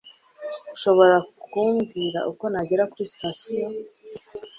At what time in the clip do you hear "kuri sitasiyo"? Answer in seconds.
2.91-3.65